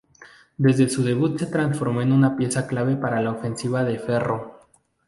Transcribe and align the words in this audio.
Desde 0.57 0.89
su 0.89 1.03
debut 1.03 1.37
se 1.37 1.45
transformó 1.45 2.01
en 2.01 2.11
una 2.11 2.35
pieza 2.35 2.65
clave 2.65 2.95
para 2.95 3.21
la 3.21 3.29
ofensiva 3.33 3.83
de 3.83 3.99
Ferro. 3.99 4.59